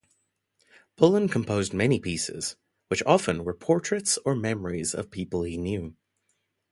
Pullen 0.95 1.27
composed 1.29 1.75
many 1.75 1.99
pieces, 1.99 2.55
which 2.87 3.03
often 3.05 3.43
were 3.45 3.53
portraits 3.53 4.17
or 4.25 4.33
memories 4.35 4.95
of 4.95 5.11
people 5.11 5.43
he 5.43 5.57
knew. 5.57 5.95